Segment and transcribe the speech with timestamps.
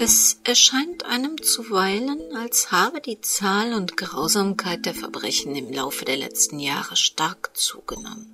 [0.00, 6.16] Es erscheint einem zuweilen, als habe die Zahl und Grausamkeit der Verbrechen im Laufe der
[6.16, 8.26] letzten Jahre stark zugenommen.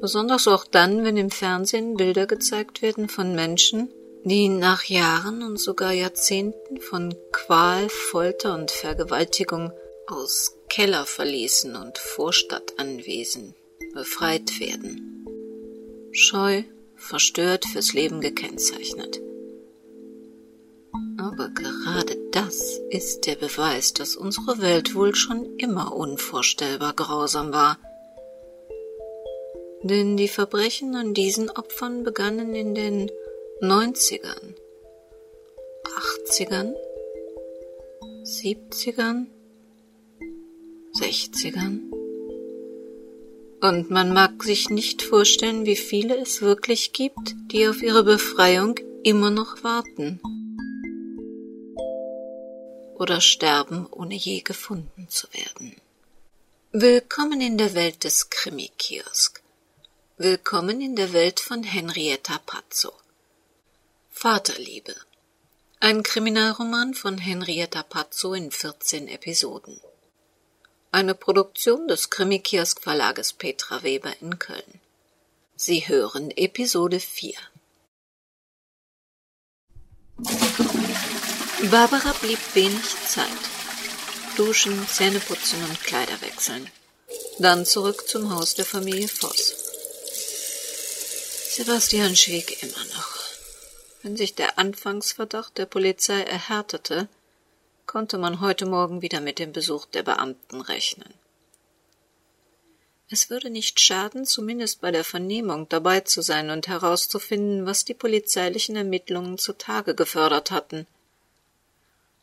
[0.00, 3.88] Besonders auch dann, wenn im Fernsehen Bilder gezeigt werden von Menschen,
[4.24, 9.70] die nach Jahren und sogar Jahrzehnten von Qual, Folter und Vergewaltigung
[10.08, 13.54] aus Kellerverließen und Vorstadtanwesen
[13.94, 15.24] befreit werden.
[16.10, 16.64] Scheu,
[16.96, 19.20] verstört fürs Leben gekennzeichnet.
[21.32, 27.78] Aber gerade das ist der Beweis, dass unsere Welt wohl schon immer unvorstellbar grausam war.
[29.84, 33.12] Denn die Verbrechen an diesen Opfern begannen in den
[33.62, 34.56] 90ern,
[36.26, 36.74] 80ern,
[38.24, 39.26] 70ern,
[41.00, 41.92] 60ern.
[43.60, 48.74] Und man mag sich nicht vorstellen, wie viele es wirklich gibt, die auf ihre Befreiung
[49.04, 50.20] immer noch warten
[53.00, 55.74] oder sterben, ohne je gefunden zu werden.
[56.72, 59.42] Willkommen in der Welt des Krimi-Kiosk.
[60.18, 62.92] Willkommen in der Welt von Henrietta Pazzo.
[64.10, 64.94] Vaterliebe.
[65.80, 69.80] Ein Kriminalroman von Henrietta Pazzo in 14 Episoden.
[70.92, 74.80] Eine Produktion des Krimi-Kiosk Verlages Petra Weber in Köln.
[75.56, 77.32] Sie hören Episode 4.
[81.68, 83.28] Barbara blieb wenig Zeit.
[84.36, 86.66] Duschen, Zähneputzen und Kleider wechseln.
[87.38, 89.54] Dann zurück zum Haus der Familie Voss.
[91.52, 93.18] Sebastian schwieg immer noch.
[94.02, 97.08] Wenn sich der Anfangsverdacht der Polizei erhärtete,
[97.84, 101.12] konnte man heute Morgen wieder mit dem Besuch der Beamten rechnen.
[103.10, 107.94] Es würde nicht schaden, zumindest bei der Vernehmung dabei zu sein und herauszufinden, was die
[107.94, 110.86] polizeilichen Ermittlungen zutage gefördert hatten–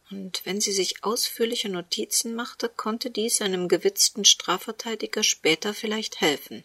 [0.10, 6.64] und wenn sie sich ausführliche Notizen machte, konnte dies einem gewitzten Strafverteidiger später vielleicht helfen.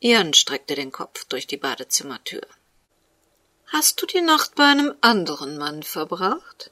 [0.00, 2.46] Ian streckte den Kopf durch die Badezimmertür.
[3.66, 6.70] Hast du die Nacht bei einem anderen Mann verbracht?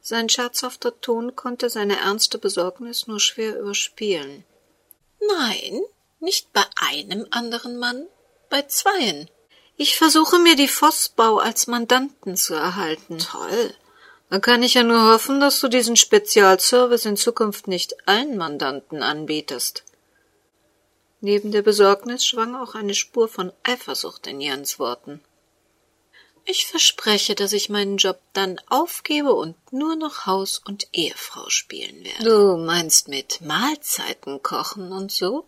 [0.00, 4.44] Sein scherzhafter Ton konnte seine ernste Besorgnis nur schwer überspielen.
[5.38, 5.80] Nein,
[6.20, 8.06] nicht bei einem anderen Mann,
[8.50, 9.30] bei zweien.
[9.76, 13.18] Ich versuche mir die Vossbau als Mandanten zu erhalten.
[13.18, 13.74] Toll.
[14.30, 19.02] Dann kann ich ja nur hoffen, dass du diesen Spezialservice in Zukunft nicht allen Mandanten
[19.02, 19.84] anbietest.
[21.20, 25.22] Neben der Besorgnis schwang auch eine Spur von Eifersucht in Jans Worten.
[26.46, 32.04] Ich verspreche, dass ich meinen Job dann aufgebe und nur noch Haus und Ehefrau spielen
[32.04, 32.24] werde.
[32.24, 35.46] Du meinst mit Mahlzeiten kochen und so?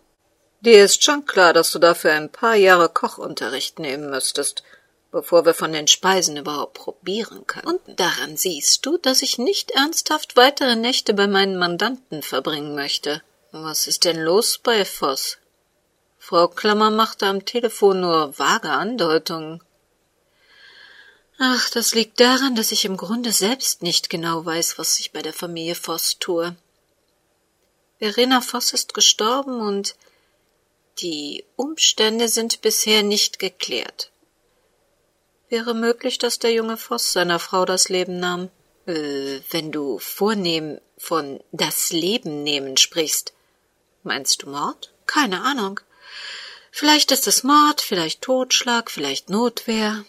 [0.61, 4.63] Dir ist schon klar, dass du dafür ein paar Jahre Kochunterricht nehmen müsstest,
[5.11, 7.67] bevor wir von den Speisen überhaupt probieren können.
[7.67, 13.21] Und daran siehst du, dass ich nicht ernsthaft weitere Nächte bei meinen Mandanten verbringen möchte.
[13.51, 15.37] Was ist denn los bei Voss?
[16.17, 19.61] Frau Klammer machte am Telefon nur vage Andeutungen.
[21.39, 25.21] Ach, das liegt daran, dass ich im Grunde selbst nicht genau weiß, was ich bei
[25.21, 26.55] der Familie Voss tue.
[27.99, 29.95] Verena Voss ist gestorben und
[30.99, 34.11] die Umstände sind bisher nicht geklärt.
[35.49, 38.49] Wäre möglich, dass der junge Voss seiner Frau das Leben nahm?
[38.85, 43.33] Äh, wenn du vornehm von das Leben nehmen sprichst,
[44.03, 44.93] meinst du Mord?
[45.05, 45.79] Keine Ahnung.
[46.71, 50.03] Vielleicht ist es Mord, vielleicht Totschlag, vielleicht Notwehr.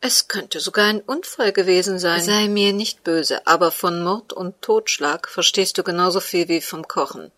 [0.00, 2.22] Es könnte sogar ein Unfall gewesen sein.
[2.22, 6.88] Sei mir nicht böse, aber von Mord und Totschlag verstehst du genauso viel wie vom
[6.88, 7.30] Kochen.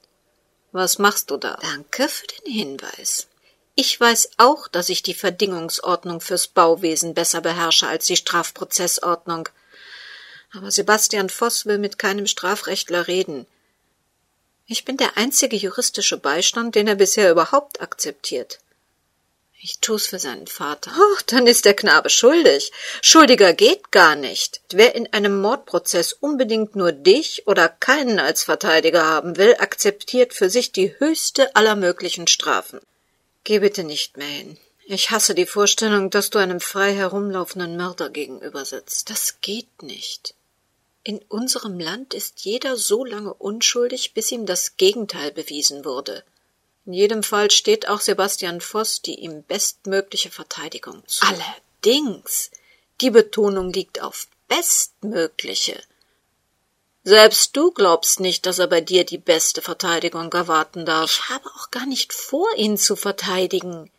[0.73, 1.59] Was machst du da?
[1.61, 3.29] Danke für den Hinweis.
[3.75, 9.49] Ich weiß auch, dass ich die Verdingungsordnung fürs Bauwesen besser beherrsche als die Strafprozessordnung.
[10.55, 13.47] Aber Sebastian Voss will mit keinem Strafrechtler reden.
[14.67, 18.59] Ich bin der einzige juristische Beistand, den er bisher überhaupt akzeptiert.
[19.65, 20.91] Ich tu's für seinen Vater.
[20.99, 22.73] Oh, dann ist der Knabe schuldig.
[23.01, 24.61] Schuldiger geht gar nicht.
[24.73, 30.51] Wer in einem Mordprozess unbedingt nur dich oder keinen als Verteidiger haben will, akzeptiert für
[30.51, 32.81] sich die höchste aller möglichen Strafen.
[33.45, 34.59] Geh bitte nicht mehr hin.
[34.87, 39.11] Ich hasse die Vorstellung, dass du einem frei herumlaufenden Mörder gegenüber sitzt.
[39.11, 40.35] Das geht nicht.
[41.05, 46.25] In unserem Land ist jeder so lange unschuldig, bis ihm das Gegenteil bewiesen wurde.
[46.85, 51.25] In jedem Fall steht auch Sebastian Voss die ihm bestmögliche Verteidigung zu.
[51.27, 52.51] Allerdings,
[53.01, 55.81] die Betonung liegt auf bestmögliche.
[57.05, 61.11] Selbst du glaubst nicht, dass er bei dir die beste Verteidigung erwarten darf.
[61.11, 63.91] Ich habe auch gar nicht vor, ihn zu verteidigen.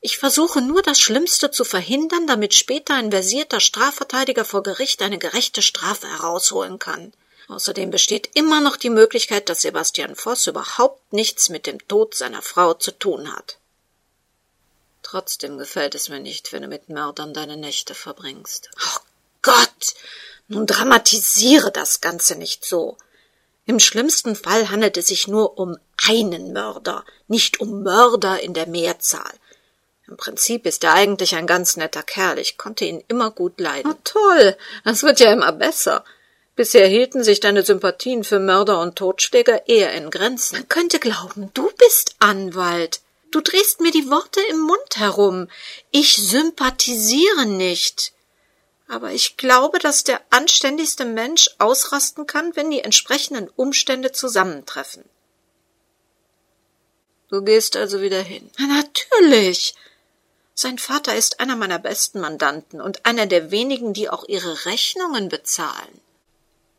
[0.00, 5.18] Ich versuche nur das Schlimmste zu verhindern, damit später ein versierter Strafverteidiger vor Gericht eine
[5.18, 7.12] gerechte Strafe herausholen kann.
[7.52, 12.40] Außerdem besteht immer noch die Möglichkeit, dass Sebastian Voss überhaupt nichts mit dem Tod seiner
[12.40, 13.58] Frau zu tun hat.
[15.02, 18.70] Trotzdem gefällt es mir nicht, wenn du mit Mördern deine Nächte verbringst.
[18.80, 19.00] Oh
[19.42, 19.94] Gott!
[20.48, 22.96] Nun dramatisiere das Ganze nicht so.
[23.66, 25.76] Im schlimmsten Fall handelt es sich nur um
[26.08, 29.32] einen Mörder, nicht um Mörder in der Mehrzahl.
[30.08, 32.38] Im Prinzip ist er eigentlich ein ganz netter Kerl.
[32.38, 33.92] Ich konnte ihn immer gut leiden.
[33.92, 34.56] Oh, toll.
[34.84, 36.02] Das wird ja immer besser.
[36.54, 40.56] Bisher hielten sich deine Sympathien für Mörder und Totschläger eher in Grenzen.
[40.56, 43.00] Man könnte glauben, du bist Anwalt.
[43.30, 45.48] Du drehst mir die Worte im Mund herum.
[45.90, 48.12] Ich sympathisiere nicht.
[48.86, 55.04] Aber ich glaube, dass der anständigste Mensch ausrasten kann, wenn die entsprechenden Umstände zusammentreffen.
[57.30, 58.50] Du gehst also wieder hin.
[58.58, 59.74] Na, natürlich.
[60.52, 65.30] Sein Vater ist einer meiner besten Mandanten und einer der wenigen, die auch ihre Rechnungen
[65.30, 66.02] bezahlen.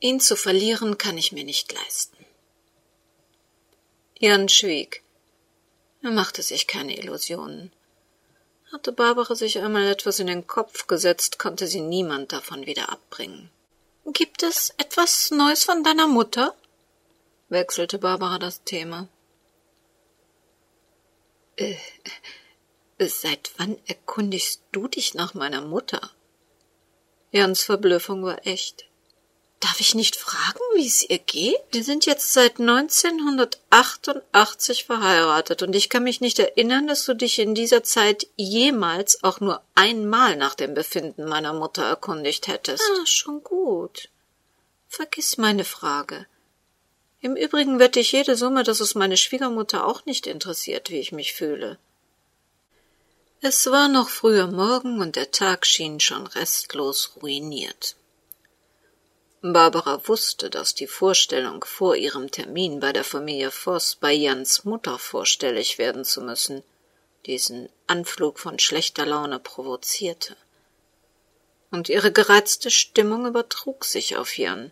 [0.03, 2.25] Ihn zu verlieren kann ich mir nicht leisten.
[4.19, 5.01] Jan schwieg.
[6.01, 7.71] Er machte sich keine Illusionen.
[8.73, 13.49] Hatte Barbara sich einmal etwas in den Kopf gesetzt, konnte sie niemand davon wieder abbringen.
[14.07, 16.53] Gibt es etwas Neues von deiner Mutter?
[17.47, 19.07] wechselte Barbara das Thema.
[21.55, 21.77] Äh,
[22.97, 26.11] äh, seit wann erkundigst du dich nach meiner Mutter?
[27.31, 28.89] Jans Verblüffung war echt.
[29.63, 31.61] Darf ich nicht fragen, wie es ihr geht?
[31.71, 37.39] Wir sind jetzt seit 1988 verheiratet und ich kann mich nicht erinnern, dass du dich
[37.39, 42.83] in dieser Zeit jemals auch nur einmal nach dem Befinden meiner Mutter erkundigt hättest.
[42.83, 44.09] Ah, schon gut.
[44.89, 46.25] Vergiss meine Frage.
[47.21, 51.13] Im Übrigen wette ich jede Summe, dass es meine Schwiegermutter auch nicht interessiert, wie ich
[51.13, 51.79] mich fühle.
[53.39, 57.95] Es war noch früher Morgen und der Tag schien schon restlos ruiniert.
[59.51, 64.97] Barbara wusste, dass die Vorstellung, vor ihrem Termin bei der Familie Voss bei Jans Mutter
[64.97, 66.63] vorstellig werden zu müssen,
[67.25, 70.37] diesen Anflug von schlechter Laune provozierte.
[71.71, 74.71] Und ihre gereizte Stimmung übertrug sich auf Jan.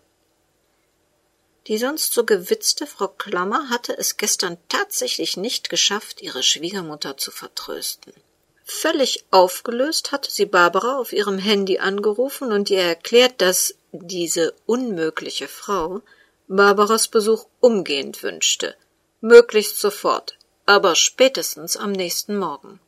[1.68, 7.32] Die sonst so gewitzte Frau Klammer hatte es gestern tatsächlich nicht geschafft, ihre Schwiegermutter zu
[7.32, 8.14] vertrösten.
[8.64, 15.48] Völlig aufgelöst hatte sie Barbara auf ihrem Handy angerufen und ihr erklärt, dass diese unmögliche
[15.48, 16.02] Frau
[16.48, 18.76] Barbaras Besuch umgehend wünschte,
[19.22, 22.80] möglichst sofort, aber spätestens am nächsten Morgen.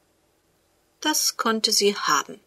[1.02, 2.40] Das konnte sie haben.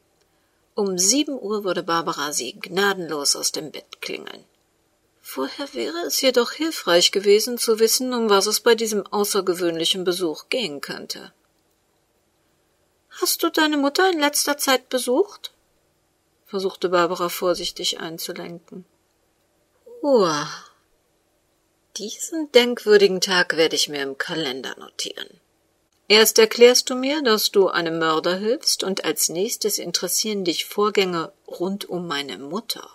[0.75, 4.44] Um sieben Uhr würde Barbara sie gnadenlos aus dem Bett klingeln.
[5.22, 10.49] Vorher wäre es jedoch hilfreich gewesen zu wissen, um was es bei diesem außergewöhnlichen Besuch
[10.50, 11.32] gehen könnte.
[13.21, 15.53] Hast du deine Mutter in letzter Zeit besucht?
[16.45, 18.85] versuchte Barbara vorsichtig einzulenken.
[20.03, 20.49] Uah.
[21.97, 25.41] Diesen denkwürdigen Tag werde ich mir im Kalender notieren.
[26.09, 31.33] Erst erklärst du mir, dass du einem Mörder hilfst, und als nächstes interessieren dich Vorgänge
[31.49, 32.89] rund um meine Mutter.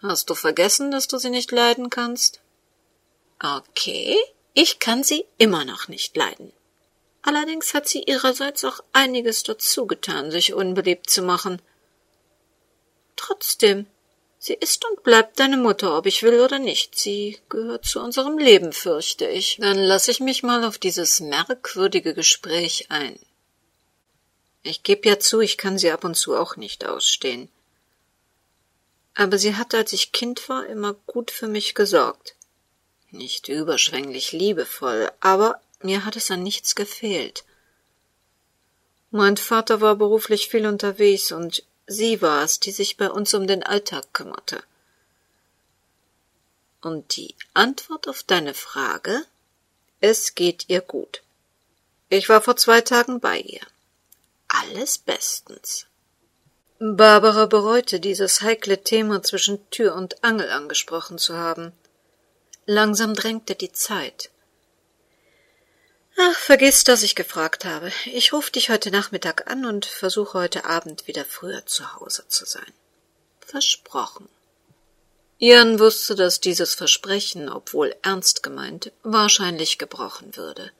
[0.00, 2.40] Hast du vergessen, dass du sie nicht leiden kannst?
[3.42, 4.16] Okay,
[4.54, 6.52] ich kann sie immer noch nicht leiden.
[7.22, 11.62] Allerdings hat sie ihrerseits auch einiges dazu getan, sich unbeliebt zu machen.
[13.14, 13.86] Trotzdem,
[14.38, 16.98] sie ist und bleibt deine Mutter, ob ich will oder nicht.
[16.98, 19.58] Sie gehört zu unserem Leben, fürchte ich.
[19.60, 23.18] Dann lass ich mich mal auf dieses merkwürdige Gespräch ein.
[24.64, 27.48] Ich geb ja zu, ich kann sie ab und zu auch nicht ausstehen.
[29.14, 32.34] Aber sie hat, als ich Kind war, immer gut für mich gesorgt.
[33.10, 37.44] Nicht überschwänglich liebevoll, aber mir hat es an nichts gefehlt.
[39.10, 43.46] Mein Vater war beruflich viel unterwegs und Sie war es, die sich bei uns um
[43.46, 44.62] den Alltag kümmerte.
[46.80, 49.24] Und die Antwort auf deine Frage?
[50.00, 51.22] Es geht ihr gut.
[52.08, 53.60] Ich war vor zwei Tagen bei ihr.
[54.48, 55.86] Alles bestens.
[56.80, 61.72] Barbara bereute, dieses heikle Thema zwischen Tür und Angel angesprochen zu haben.
[62.66, 64.31] Langsam drängte die Zeit.
[66.16, 67.90] Ach, vergiss, dass ich gefragt habe.
[68.06, 72.44] Ich rufe dich heute Nachmittag an und versuche heute Abend wieder früher zu Hause zu
[72.44, 72.72] sein.
[73.40, 74.28] Versprochen.
[75.38, 80.70] Ian wusste, dass dieses Versprechen, obwohl ernst gemeint, wahrscheinlich gebrochen würde.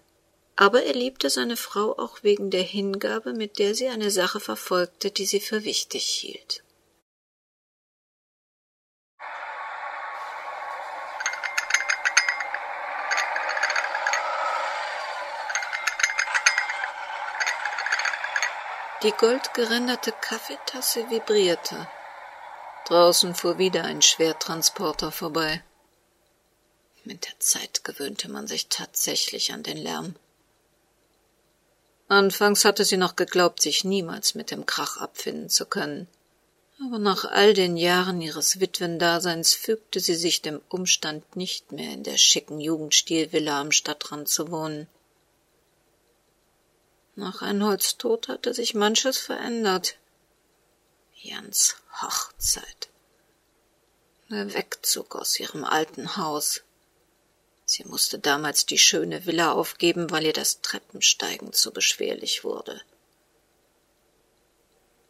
[0.55, 5.11] Aber er liebte seine Frau auch wegen der Hingabe, mit der sie eine Sache verfolgte,
[5.11, 6.63] die sie für wichtig hielt.
[19.03, 21.89] Die goldgerenderte Kaffeetasse vibrierte.
[22.87, 25.61] Draußen fuhr wieder ein Schwertransporter vorbei.
[27.03, 30.15] Mit der Zeit gewöhnte man sich tatsächlich an den Lärm.
[32.07, 36.07] Anfangs hatte sie noch geglaubt, sich niemals mit dem Krach abfinden zu können.
[36.81, 42.05] Aber nach all den Jahren ihres Witwendaseins fügte sie sich dem Umstand nicht mehr in
[42.05, 44.87] der schicken Jugendstilvilla am Stadtrand zu wohnen.
[47.15, 49.97] Nach Einholds Tod hatte sich manches verändert.
[51.15, 52.89] Jans Hochzeit.
[54.31, 56.63] Der Wegzug aus ihrem alten Haus.
[57.67, 62.81] Sie musste damals die schöne Villa aufgeben, weil ihr das Treppensteigen zu beschwerlich wurde.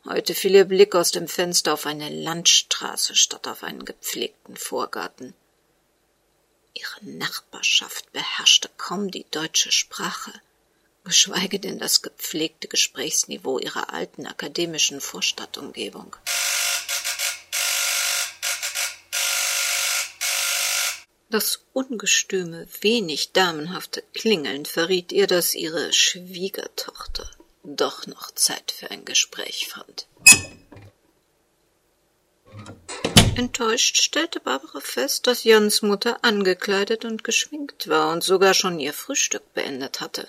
[0.05, 5.35] Heute fiel ihr Blick aus dem Fenster auf eine Landstraße statt auf einen gepflegten Vorgarten.
[6.75, 10.33] Ihre Nachbarschaft beherrschte kaum die deutsche Sprache,
[11.05, 16.17] geschweige denn das gepflegte Gesprächsniveau ihrer alten akademischen Vorstadtumgebung.
[21.33, 27.31] Das ungestüme, wenig damenhafte Klingeln verriet ihr, dass ihre Schwiegertochter
[27.65, 30.07] doch noch Zeit für ein Gespräch fand.
[33.35, 38.93] Enttäuscht stellte Barbara fest, dass Jans Mutter angekleidet und geschminkt war und sogar schon ihr
[38.93, 40.29] Frühstück beendet hatte.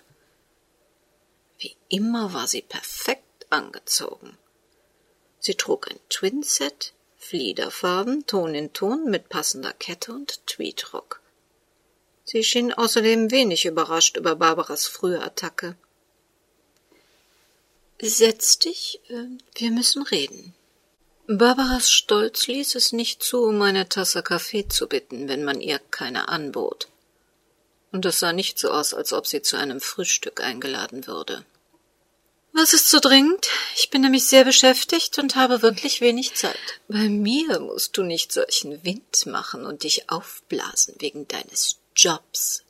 [1.63, 4.37] Wie immer war sie perfekt angezogen.
[5.39, 11.21] Sie trug ein Twinset, Fliederfarben, Ton in Ton mit passender Kette und Tweedrock.
[12.25, 15.77] Sie schien außerdem wenig überrascht über Barbaras frühe Attacke.
[18.01, 20.53] Setz dich, äh, wir müssen reden.
[21.27, 25.79] Barbaras Stolz ließ es nicht zu, um eine Tasse Kaffee zu bitten, wenn man ihr
[25.79, 26.89] keine anbot.
[27.93, 31.45] Und es sah nicht so aus, als ob sie zu einem Frühstück eingeladen würde.
[32.55, 33.47] Was ist so dringend?
[33.75, 36.55] Ich bin nämlich sehr beschäftigt und habe wirklich wenig Zeit.
[36.87, 42.63] Bei mir musst du nicht solchen Wind machen und dich aufblasen wegen deines Jobs.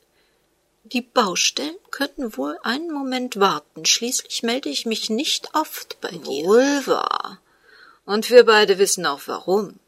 [0.84, 3.84] Die Baustellen könnten wohl einen Moment warten.
[3.84, 6.46] Schließlich melde ich mich nicht oft bei dir.
[6.46, 7.40] Wohl wahr.
[8.06, 9.78] Und wir beide wissen auch warum.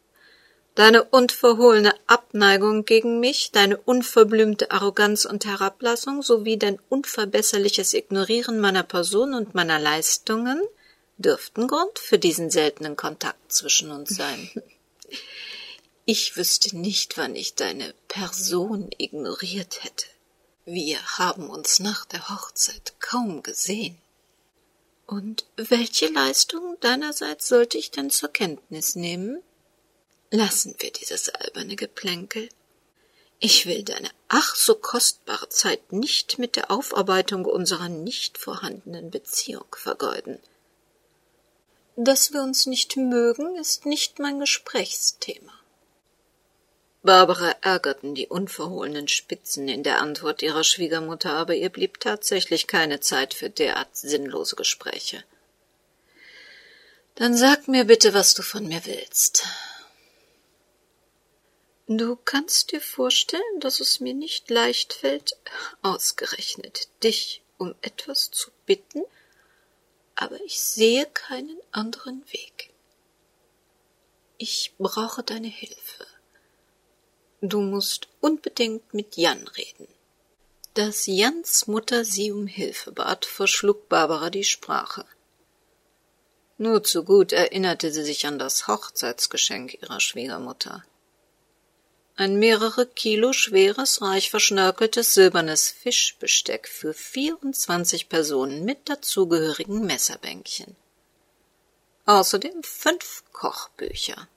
[0.76, 8.83] Deine unverhohlene Abneigung gegen mich, deine unverblümte Arroganz und Herablassung sowie dein unverbesserliches Ignorieren meiner
[8.83, 10.61] Person und meiner Leistungen
[11.16, 14.50] dürften Grund für diesen seltenen Kontakt zwischen uns sein.
[16.09, 20.06] Ich wüsste nicht, wann ich deine Person ignoriert hätte.
[20.64, 23.99] Wir haben uns nach der Hochzeit kaum gesehen.
[25.06, 29.42] Und welche Leistung deinerseits sollte ich denn zur Kenntnis nehmen?
[30.30, 32.49] Lassen wir dieses alberne Geplänkel.
[33.38, 39.66] Ich will deine ach so kostbare Zeit nicht mit der Aufarbeitung unserer nicht vorhandenen Beziehung
[39.76, 40.38] vergeuden.
[41.97, 45.52] Dass wir uns nicht mögen, ist nicht mein Gesprächsthema.
[47.02, 52.99] Barbara ärgerten die unverhohlenen Spitzen in der Antwort ihrer Schwiegermutter, aber ihr blieb tatsächlich keine
[53.00, 55.23] Zeit für derart sinnlose Gespräche.
[57.14, 59.47] Dann sag mir bitte, was du von mir willst.
[61.88, 65.36] Du kannst dir vorstellen, dass es mir nicht leicht fällt,
[65.82, 69.04] ausgerechnet dich um etwas zu bitten,
[70.16, 72.72] aber ich sehe keinen anderen Weg.
[74.36, 76.06] Ich brauche deine Hilfe.
[77.40, 79.86] Du musst unbedingt mit Jan reden.
[80.74, 85.06] Dass Jans Mutter sie um Hilfe bat, verschlug Barbara die Sprache.
[86.58, 90.84] Nur zu gut erinnerte sie sich an das Hochzeitsgeschenk ihrer Schwiegermutter
[92.16, 100.76] ein mehrere Kilo schweres, reich verschnörkeltes silbernes Fischbesteck für vierundzwanzig Personen mit dazugehörigen Messerbänkchen.
[102.06, 104.28] Außerdem fünf Kochbücher.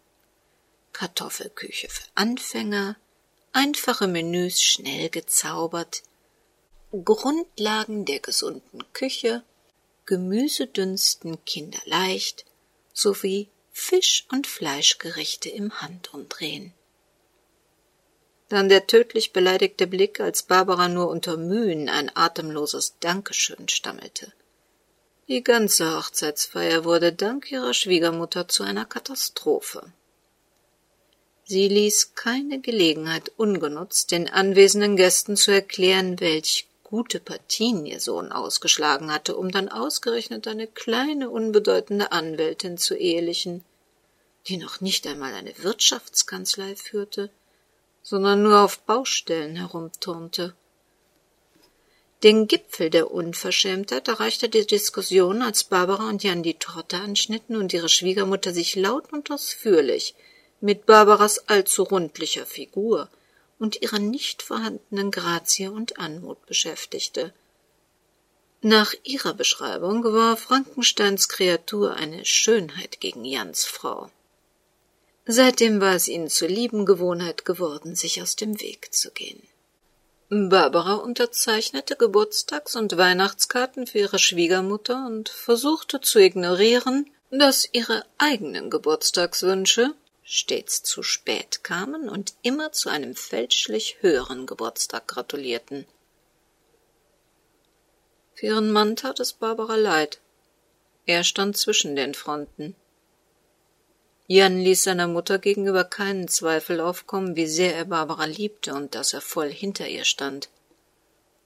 [0.92, 2.98] Kartoffelküche für Anfänger,
[3.54, 6.04] einfache Menüs schnell gezaubert,
[6.92, 9.44] Grundlagen der gesunden Küche,
[10.06, 12.46] Gemüsedünsten kinderleicht
[12.94, 16.74] sowie Fisch- und Fleischgerichte im Handumdrehen.
[18.50, 24.34] Dann der tödlich beleidigte Blick, als Barbara nur unter Mühen ein atemloses Dankeschön stammelte.
[25.28, 29.94] Die ganze Hochzeitsfeier wurde dank ihrer Schwiegermutter zu einer Katastrophe.
[31.46, 38.32] Sie ließ keine Gelegenheit ungenutzt, den anwesenden Gästen zu erklären, welch gute Partien ihr Sohn
[38.32, 43.64] ausgeschlagen hatte, um dann ausgerechnet eine kleine, unbedeutende Anwältin zu ehelichen,
[44.48, 47.30] die noch nicht einmal eine Wirtschaftskanzlei führte
[48.10, 50.56] sondern nur auf Baustellen herumturnte.
[52.24, 57.72] Den Gipfel der Unverschämtheit erreichte die Diskussion, als Barbara und Jan die Torte anschnitten und
[57.72, 60.16] ihre Schwiegermutter sich laut und ausführlich
[60.60, 63.10] mit Barbaras allzu rundlicher Figur
[63.60, 67.32] und ihrer nicht vorhandenen Grazie und Anmut beschäftigte.
[68.62, 74.10] Nach ihrer Beschreibung war Frankensteins Kreatur eine Schönheit gegen Jans Frau.
[75.26, 79.42] Seitdem war es ihnen zur lieben Gewohnheit geworden, sich aus dem Weg zu gehen.
[80.30, 88.70] Barbara unterzeichnete Geburtstags- und Weihnachtskarten für ihre Schwiegermutter und versuchte zu ignorieren, dass ihre eigenen
[88.70, 95.86] Geburtstagswünsche stets zu spät kamen und immer zu einem fälschlich höheren Geburtstag gratulierten.
[98.36, 100.20] Für ihren Mann tat es Barbara leid.
[101.08, 102.76] Er stand zwischen den Fronten.
[104.32, 109.14] Jan ließ seiner Mutter gegenüber keinen Zweifel aufkommen, wie sehr er Barbara liebte und dass
[109.14, 110.50] er voll hinter ihr stand.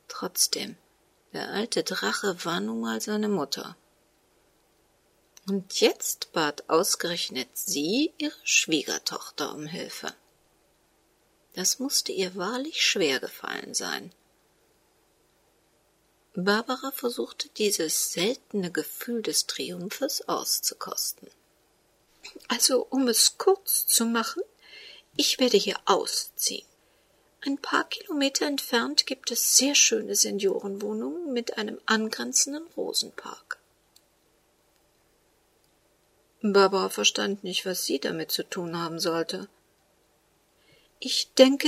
[0.10, 0.76] Trotzdem,
[1.32, 3.78] der alte Drache war nun mal seine Mutter.
[5.48, 10.14] Und jetzt bat ausgerechnet sie ihre Schwiegertochter um Hilfe.
[11.54, 14.12] Das musste ihr wahrlich schwer gefallen sein.
[16.36, 21.30] Barbara versuchte dieses seltene Gefühl des Triumphes auszukosten.
[22.48, 24.44] Also, um es kurz zu machen,
[25.16, 26.66] ich werde hier ausziehen.
[27.46, 33.60] Ein paar Kilometer entfernt gibt es sehr schöne Seniorenwohnungen mit einem angrenzenden Rosenpark.
[36.42, 39.48] Barbara verstand nicht, was sie damit zu tun haben sollte.
[41.00, 41.68] Ich denke,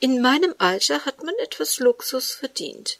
[0.00, 2.98] in meinem Alter hat man etwas Luxus verdient.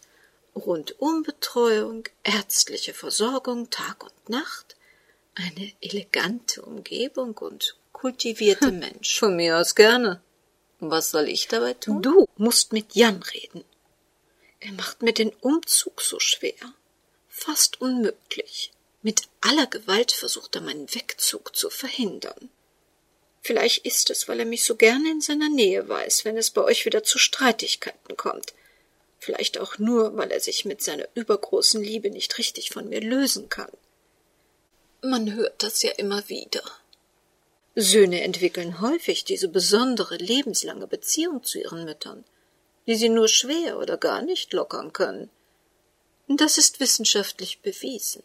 [0.55, 4.77] Rundumbetreuung, ärztliche Versorgung Tag und Nacht,
[5.35, 8.79] eine elegante Umgebung und kultivierte hm.
[8.81, 9.19] Menschen.
[9.19, 10.21] Von mir aus gerne.
[10.81, 12.03] Was soll ich dabei tun?
[12.03, 13.65] Du musst mit Jan reden.
[14.61, 16.75] Er macht mir den Umzug so schwer.
[17.29, 18.73] Fast unmöglich.
[19.03, 22.51] Mit aller Gewalt versucht er meinen Wegzug zu verhindern.
[23.41, 26.63] Vielleicht ist es, weil er mich so gerne in seiner Nähe weiß, wenn es bei
[26.63, 28.55] euch wieder zu Streitigkeiten kommt.
[29.19, 33.49] Vielleicht auch nur, weil er sich mit seiner übergroßen Liebe nicht richtig von mir lösen
[33.49, 33.71] kann.
[35.05, 36.63] Man hört das ja immer wieder.
[37.75, 42.25] Söhne entwickeln häufig diese besondere lebenslange Beziehung zu ihren Müttern,
[42.87, 45.29] die sie nur schwer oder gar nicht lockern können.
[46.29, 48.23] Das ist wissenschaftlich bewiesen.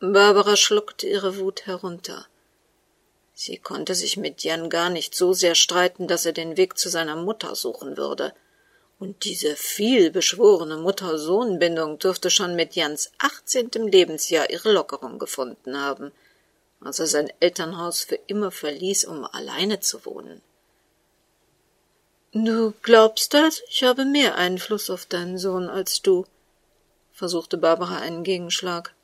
[0.00, 2.26] Barbara schluckte ihre Wut herunter.
[3.34, 6.88] Sie konnte sich mit Jan gar nicht so sehr streiten, dass er den Weg zu
[6.88, 8.34] seiner Mutter suchen würde.
[9.02, 16.12] Und diese vielbeschworene Mutter-Sohn-Bindung dürfte schon mit Jans achtzehntem Lebensjahr ihre Lockerung gefunden haben,
[16.80, 20.40] als er sein Elternhaus für immer verließ, um alleine zu wohnen.
[22.32, 26.24] Du glaubst also, ich habe mehr Einfluss auf deinen Sohn als du?
[27.10, 28.94] versuchte Barbara einen Gegenschlag.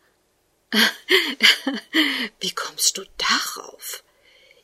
[2.39, 4.05] Wie kommst du darauf?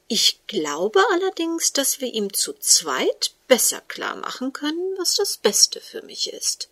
[0.07, 5.81] Ich glaube allerdings, dass wir ihm zu zweit besser klar machen können, was das Beste
[5.81, 6.69] für mich ist.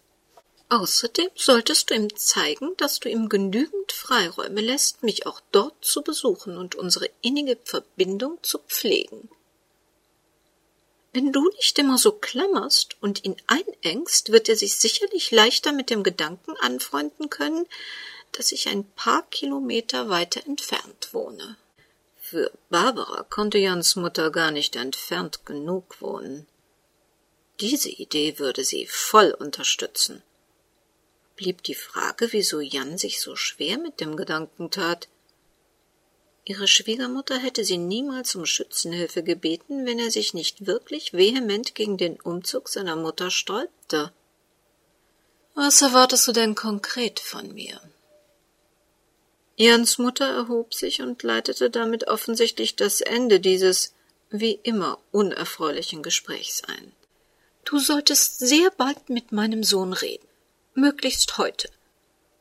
[0.68, 6.00] Außerdem solltest du ihm zeigen, dass du ihm genügend Freiräume lässt, mich auch dort zu
[6.00, 9.28] besuchen und unsere innige Verbindung zu pflegen.
[11.12, 15.90] Wenn du nicht immer so klammerst und ihn einengst, wird er sich sicherlich leichter mit
[15.90, 17.66] dem Gedanken anfreunden können,
[18.32, 21.58] dass ich ein paar Kilometer weiter entfernt wohne.
[22.18, 26.46] Für Barbara konnte Jans Mutter gar nicht entfernt genug wohnen.
[27.62, 30.24] Diese Idee würde sie voll unterstützen.
[31.36, 35.06] Blieb die Frage, wieso Jan sich so schwer mit dem Gedanken tat.
[36.44, 41.96] Ihre Schwiegermutter hätte sie niemals um Schützenhilfe gebeten, wenn er sich nicht wirklich vehement gegen
[41.96, 44.12] den Umzug seiner Mutter sträubte.
[45.54, 47.80] Was erwartest du denn konkret von mir?
[49.54, 53.94] Jans Mutter erhob sich und leitete damit offensichtlich das Ende dieses
[54.30, 56.92] wie immer unerfreulichen Gesprächs ein.
[57.64, 60.26] Du solltest sehr bald mit meinem Sohn reden.
[60.74, 61.70] Möglichst heute.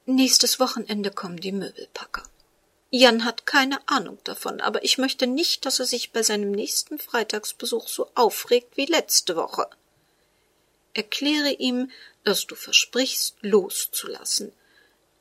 [0.06, 2.24] Nächstes Wochenende kommen die Möbelpacker.
[2.90, 7.00] Jan hat keine Ahnung davon, aber ich möchte nicht, dass er sich bei seinem nächsten
[7.00, 9.70] Freitagsbesuch so aufregt wie letzte Woche.
[10.94, 11.92] Erkläre ihm,
[12.26, 14.52] dass du versprichst, loszulassen,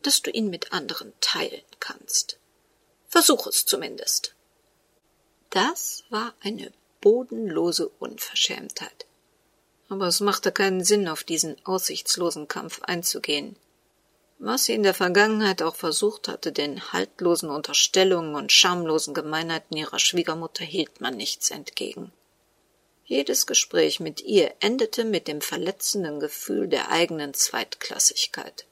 [0.03, 2.39] dass du ihn mit anderen teilen kannst.
[3.07, 4.35] Versuch es zumindest.
[5.51, 9.07] Das war eine bodenlose Unverschämtheit.
[9.91, 13.57] Aber es machte keinen Sinn, auf diesen aussichtslosen Kampf einzugehen.
[14.39, 19.99] Was sie in der Vergangenheit auch versucht hatte, den haltlosen Unterstellungen und schamlosen Gemeinheiten ihrer
[19.99, 22.13] Schwiegermutter hielt man nichts entgegen.
[23.05, 28.67] Jedes Gespräch mit ihr endete mit dem verletzenden Gefühl der eigenen Zweitklassigkeit.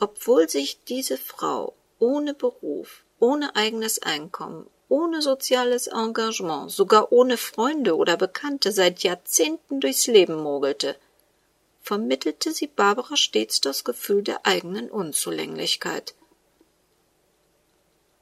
[0.00, 7.96] Obwohl sich diese Frau ohne Beruf, ohne eigenes Einkommen, ohne soziales Engagement, sogar ohne Freunde
[7.96, 10.96] oder Bekannte seit Jahrzehnten durchs Leben mogelte,
[11.80, 16.14] vermittelte sie Barbara stets das Gefühl der eigenen Unzulänglichkeit.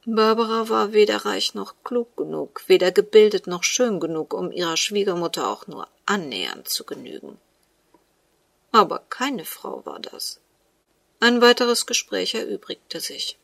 [0.04, 5.48] Barbara war weder reich noch klug genug, weder gebildet noch schön genug, um ihrer Schwiegermutter
[5.48, 7.38] auch nur annähernd zu genügen.
[8.72, 10.40] Aber keine Frau war das.
[11.20, 13.38] Ein weiteres Gespräch erübrigte sich.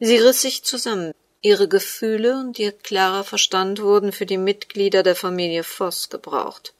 [0.00, 1.12] Sie riss sich zusammen.
[1.44, 6.72] Ihre Gefühle und ihr klarer Verstand wurden für die Mitglieder der Familie Voss gebraucht.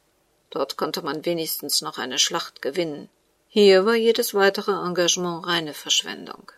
[0.49, 3.07] Dort konnte man wenigstens noch eine Schlacht gewinnen.
[3.47, 6.51] Hier war jedes weitere Engagement reine Verschwendung.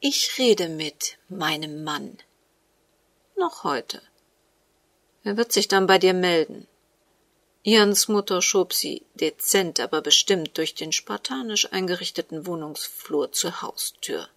[0.00, 2.18] Ich rede mit meinem Mann.
[3.36, 4.02] Noch heute.
[5.22, 6.66] Er wird sich dann bei dir melden.
[7.62, 14.28] Jans Mutter schob sie dezent, aber bestimmt durch den spartanisch eingerichteten Wohnungsflur zur Haustür.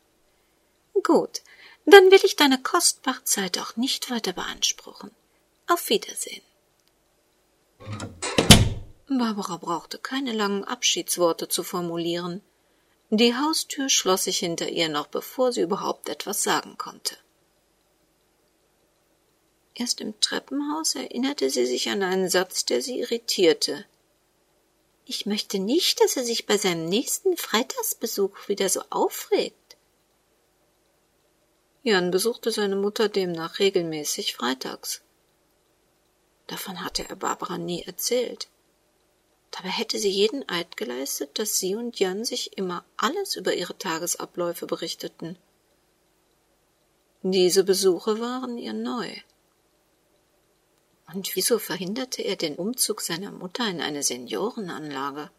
[1.01, 1.41] Gut,
[1.85, 5.11] dann will ich deine kostbare Zeit auch nicht weiter beanspruchen.
[5.67, 6.41] Auf Wiedersehen.
[9.07, 12.41] Barbara brauchte keine langen Abschiedsworte zu formulieren.
[13.09, 17.17] Die Haustür schloss sich hinter ihr noch, bevor sie überhaupt etwas sagen konnte.
[19.75, 23.85] Erst im Treppenhaus erinnerte sie sich an einen Satz, der sie irritierte.
[25.05, 29.57] Ich möchte nicht, dass er sich bei seinem nächsten Freitagsbesuch wieder so aufregt.
[31.85, 35.01] Jan besuchte seine Mutter demnach regelmäßig freitags.
[36.47, 38.47] Davon hatte er Barbara nie erzählt.
[39.51, 43.77] Dabei hätte sie jeden Eid geleistet, dass sie und Jan sich immer alles über ihre
[43.77, 45.37] Tagesabläufe berichteten.
[47.21, 49.09] Diese Besuche waren ihr neu.
[51.13, 55.29] Und wieso verhinderte er den Umzug seiner Mutter in eine Seniorenanlage?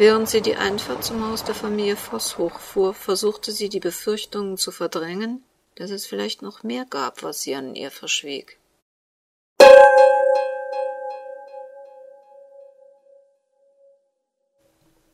[0.00, 4.70] Während sie die Einfahrt zum Haus der Familie Voss hochfuhr, versuchte sie die Befürchtungen zu
[4.70, 8.58] verdrängen, dass es vielleicht noch mehr gab, was sie an ihr verschwieg.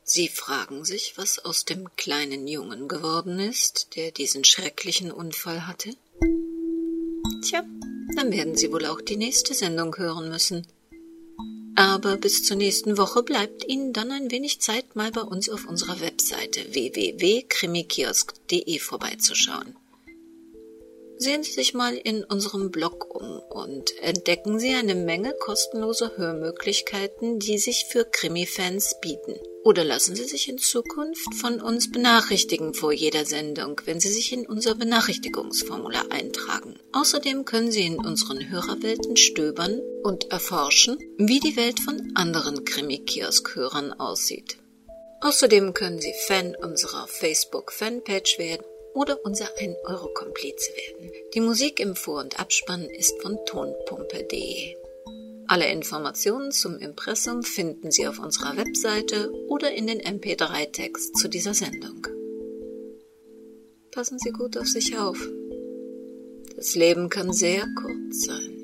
[0.04, 5.96] Sie fragen sich, was aus dem kleinen Jungen geworden ist, der diesen schrecklichen Unfall hatte?
[7.42, 7.64] Tja,
[8.14, 10.64] dann werden Sie wohl auch die nächste Sendung hören müssen.
[11.76, 15.66] Aber bis zur nächsten Woche bleibt Ihnen dann ein wenig Zeit, mal bei uns auf
[15.66, 19.76] unserer Webseite www.krimikiosk.de vorbeizuschauen.
[21.18, 27.38] Sehen Sie sich mal in unserem Blog um und entdecken Sie eine Menge kostenloser Hörmöglichkeiten,
[27.38, 29.34] die sich für Krimi-Fans bieten.
[29.64, 34.32] Oder lassen Sie sich in Zukunft von uns benachrichtigen vor jeder Sendung, wenn Sie sich
[34.32, 36.78] in unser Benachrichtigungsformular eintragen.
[36.92, 43.94] Außerdem können Sie in unseren Hörerwelten stöbern und erforschen, wie die Welt von anderen Krimi-Kiosk-Hörern
[43.94, 44.58] aussieht.
[45.22, 51.12] Außerdem können Sie Fan unserer Facebook-Fanpage werden oder unser 1-Euro-Komplize werden.
[51.34, 54.74] Die Musik im Vor- und Abspann ist von tonpumpe.de.
[55.48, 61.52] Alle Informationen zum Impressum finden Sie auf unserer Webseite oder in den MP3-Text zu dieser
[61.52, 62.06] Sendung.
[63.92, 65.18] Passen Sie gut auf sich auf.
[66.56, 68.55] Das Leben kann sehr kurz sein.